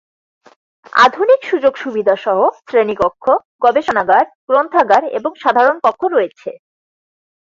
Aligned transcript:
আধুনিক 0.97 1.41
সুযোগ 1.43 1.73
সুবিধা 1.75 2.15
সহ 2.15 2.39
শ্রেণীকক্ষ, 2.59 3.25
গবেষণাগার, 3.61 4.25
গ্রন্থাগার 4.47 5.03
এবং 5.17 5.31
সাধারণ 5.43 5.75
কক্ষ 5.83 6.01
রয়েছে। 6.15 6.49